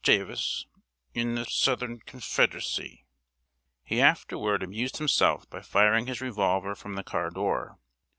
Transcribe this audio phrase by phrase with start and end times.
[0.03, 0.65] Davis
[1.13, 3.03] nth'southrncnfdrcy!"
[3.83, 7.77] He afterward amused himself by firing his revolver from the car door.